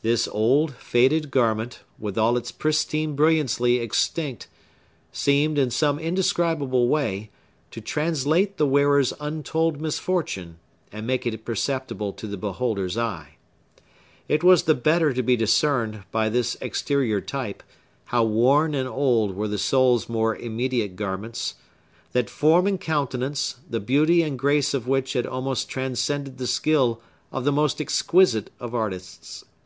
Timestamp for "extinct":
3.80-4.46